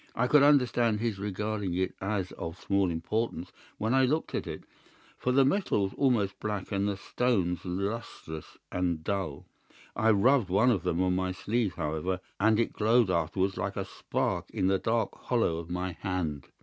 [0.15, 4.63] I could understand his regarding it as of small importance when I looked at it,
[5.19, 9.45] for the metal was almost black and the stones lustreless and dull.
[9.95, 13.85] I rubbed one of them on my sleeve, however, and it glowed afterwards like a
[13.85, 16.47] spark in the dark hollow of my hand.